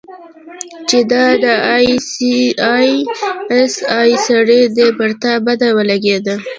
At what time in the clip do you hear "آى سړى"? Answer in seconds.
3.99-4.61